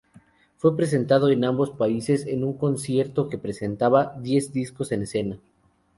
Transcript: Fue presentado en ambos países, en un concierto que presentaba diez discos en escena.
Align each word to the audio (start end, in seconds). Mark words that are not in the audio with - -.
Fue 0.57 0.75
presentado 0.75 1.29
en 1.29 1.43
ambos 1.45 1.69
países, 1.69 2.25
en 2.25 2.43
un 2.43 2.57
concierto 2.57 3.29
que 3.29 3.37
presentaba 3.37 4.15
diez 4.19 4.51
discos 4.51 4.91
en 4.91 5.03
escena. 5.03 5.39